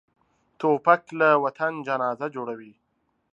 توپک 0.59 1.03
له 1.19 1.29
وطن 1.43 1.73
جنازه 1.87 2.27
جوړوي. 2.35 2.73